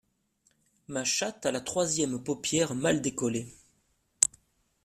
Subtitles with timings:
[0.87, 3.45] Ma chatte a la troisième paupière mal décollé.